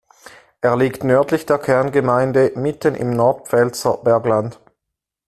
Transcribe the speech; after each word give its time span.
Er 0.61 0.75
liegt 0.77 1.03
nördlich 1.03 1.45
der 1.45 1.59
Kerngemeinde 1.59 2.53
mitten 2.55 2.95
im 2.95 3.11
Nordpfälzer 3.11 3.97
Bergland. 3.97 4.59